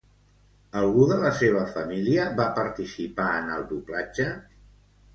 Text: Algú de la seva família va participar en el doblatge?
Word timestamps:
Algú 0.79 1.03
de 1.11 1.17
la 1.25 1.33
seva 1.41 1.61
família 1.77 2.25
va 2.41 2.49
participar 2.57 3.31
en 3.45 3.57
el 3.59 3.71
doblatge? 3.75 4.31